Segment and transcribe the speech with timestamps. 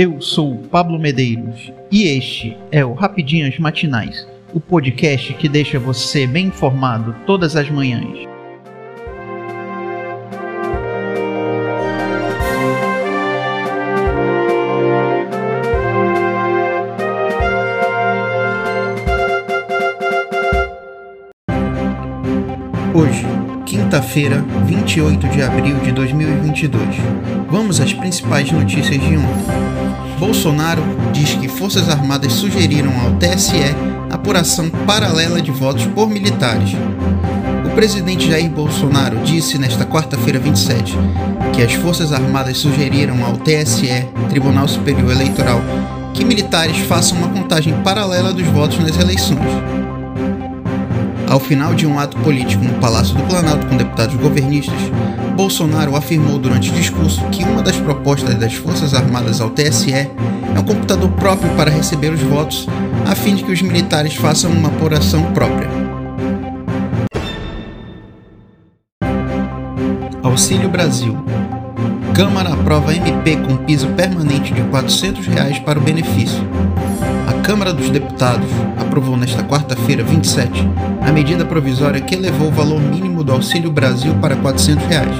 [0.00, 6.24] Eu sou Pablo Medeiros e este é o Rapidinhas Matinais, o podcast que deixa você
[6.24, 8.16] bem informado todas as manhãs.
[22.94, 23.26] Hoje,
[23.66, 26.84] quinta-feira, 28 de abril de 2022.
[27.50, 29.67] Vamos às principais notícias de ontem.
[30.18, 33.74] Bolsonaro diz que Forças Armadas sugeriram ao TSE
[34.10, 36.70] apuração paralela de votos por militares.
[37.64, 40.96] O presidente Jair Bolsonaro disse nesta quarta-feira 27
[41.54, 45.60] que as Forças Armadas sugeriram ao TSE, Tribunal Superior Eleitoral,
[46.12, 49.38] que militares façam uma contagem paralela dos votos nas eleições.
[51.28, 54.78] Ao final de um ato político no Palácio do Planalto com deputados governistas,
[55.36, 60.10] Bolsonaro afirmou durante o discurso que uma das propostas das Forças Armadas ao TSE é
[60.58, 62.66] um computador próprio para receber os votos,
[63.06, 65.68] a fim de que os militares façam uma apuração própria.
[70.22, 71.14] Auxílio Brasil.
[72.14, 76.42] Câmara aprova MP com piso permanente de 400 reais para o benefício.
[77.48, 80.68] Câmara dos Deputados aprovou nesta quarta-feira, 27,
[81.00, 85.16] a medida provisória que elevou o valor mínimo do Auxílio Brasil para 400 reais.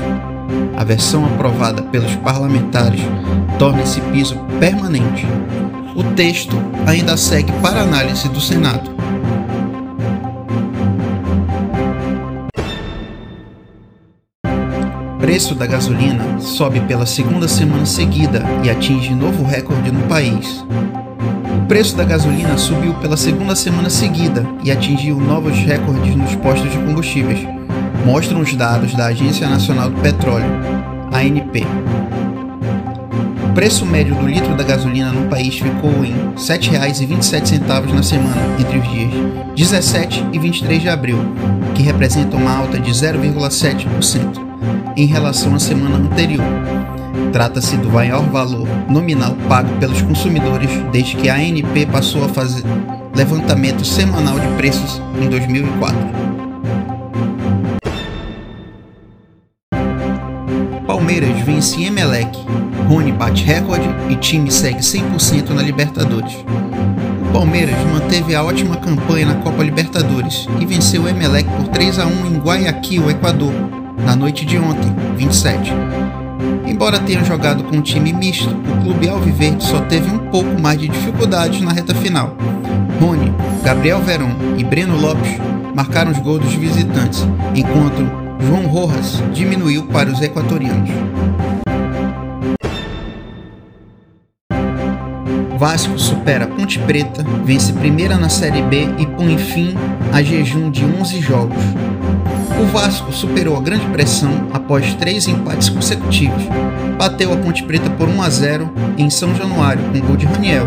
[0.77, 3.01] A versão aprovada pelos parlamentares
[3.59, 5.25] torna esse piso permanente.
[5.97, 6.55] O texto
[6.87, 8.99] ainda segue para análise do Senado.
[15.19, 20.65] preço da gasolina sobe pela segunda semana seguida e atinge novo recorde no país
[21.69, 26.79] preço da gasolina subiu pela segunda semana seguida e atingiu novos recordes nos postos de
[26.79, 27.47] combustíveis,
[28.07, 30.47] mostram os dados da Agência Nacional do Petróleo,
[31.13, 31.67] ANP.
[33.45, 38.41] O preço médio do litro da gasolina no país ficou em R$ 7,27 na semana
[38.59, 39.13] entre os dias
[39.55, 41.19] 17 e 23 de abril,
[41.75, 44.41] que representa uma alta de 0,7%
[44.97, 46.45] em relação à semana anterior
[47.33, 52.65] Trata-se do maior valor nominal pago pelos consumidores desde que a ANP passou a fazer
[53.15, 55.99] levantamento semanal de preços em 2004.
[60.87, 62.39] Palmeiras vence Emelec,
[62.89, 66.35] Rony bate recorde e time segue 100% na Libertadores.
[67.29, 71.99] O Palmeiras manteve a ótima campanha na Copa Libertadores e venceu o Emelec por 3
[71.99, 73.53] a 1 em Guayaquil, Equador,
[74.05, 75.73] na noite de ontem, 27
[76.69, 80.79] Embora tenha jogado com um time misto, o clube Alviverde só teve um pouco mais
[80.79, 82.37] de dificuldades na reta final.
[83.01, 83.33] Rony,
[83.65, 85.39] Gabriel Verón e Breno Lopes
[85.75, 88.07] marcaram os gols dos visitantes, enquanto
[88.47, 90.91] João Rojas diminuiu para os equatorianos.
[95.59, 99.75] Vasco supera Ponte Preta, vence primeira na Série B e põe fim
[100.13, 101.63] a jejum de 11 jogos.
[102.61, 106.43] O Vasco superou a grande pressão após três empates consecutivos.
[106.99, 110.67] Bateu a Ponte Preta por 1 a 0 em São Januário com gol de Raniel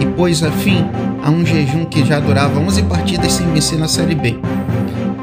[0.00, 0.86] e pôs a fim
[1.24, 4.38] a um jejum que já durava 11 partidas sem vencer na Série B.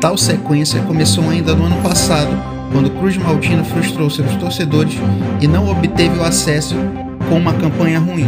[0.01, 2.31] Tal sequência começou ainda no ano passado,
[2.71, 4.95] quando Cruz Maltina frustrou seus torcedores
[5.39, 6.75] e não obteve o acesso
[7.29, 8.27] com uma campanha ruim.